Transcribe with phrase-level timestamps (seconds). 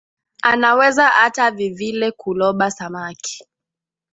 [0.49, 3.37] Anaweza ata vivile ku loba samaki